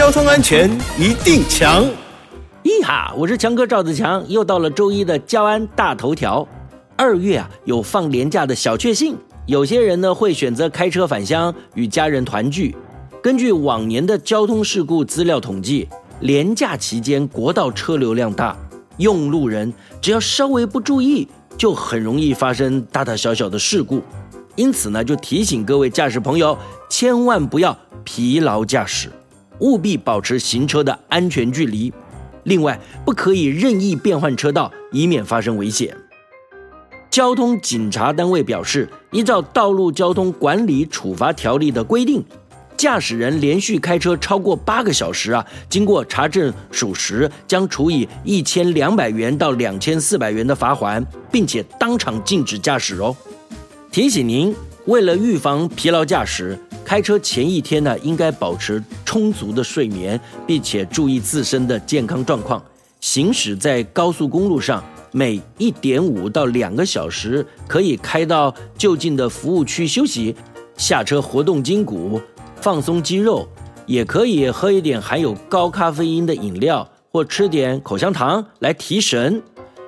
[0.00, 0.66] 交通安全
[0.98, 1.84] 一定强。
[2.64, 6.48] 咦哈，我是强哥赵子强，又到了周一的交安大头条。
[6.96, 12.74] 二月啊，有放年假的小确幸，有些人呢会选择开车返乡与家人团聚。
[13.22, 15.86] 根据往年的交通事故资料统计，
[16.18, 18.56] 年假期间国道车流量大，
[18.96, 19.70] 用路人
[20.00, 21.28] 只要稍微不注意，
[21.58, 24.02] 就很容易发生大大小小的事故。
[24.56, 26.56] 因此呢，就提醒各位驾驶朋友，
[26.88, 29.10] 千万不要疲劳驾驶，
[29.60, 31.92] 务必保持行车的安全距离。
[32.44, 35.96] 另外，不可以任意变换车道，以免发生危险。
[37.10, 42.24] 交通警察单位表示，依照《道路交通管理处罚条例》的规定，
[42.76, 53.14] 驾驶人连续开车超过八个小时啊，经过查证属实，将处以一千两百元到两千四百元的罚款，并且当场禁止驾驶哦。
[53.90, 54.54] 提醒您，
[54.86, 56.56] 为了预防疲劳驾驶，
[56.90, 62.60] 开车前一天呢，应该保持充足的睡眠，并且注意自身的健康状况。
[62.98, 64.82] 行驶在高速公路上。
[65.12, 70.34] 每一点五到两个小时可以开到就近的服务区休息，
[70.76, 72.20] 下车活动筋骨，
[72.56, 73.46] 放松肌肉，
[73.86, 79.40] 也可以喝一点含有高咖啡因的饮料，或吃点口香糖来提神。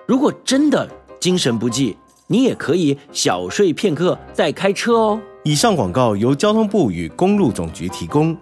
[0.06, 1.96] 如果真的精神不济，
[2.28, 5.20] 你也可以小睡片刻再开车哦。
[5.44, 8.36] 以上广告由交通部与公路总局提供。